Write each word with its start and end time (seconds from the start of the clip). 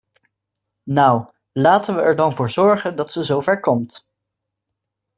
Nou, 0.83 1.27
laten 1.51 1.95
we 1.95 2.01
er 2.01 2.15
dan 2.15 2.33
voor 2.33 2.49
zorgen 2.49 2.95
dat 2.95 3.11
ze 3.11 3.25
zo 3.25 3.39
ver 3.39 3.59
komt! 3.59 4.09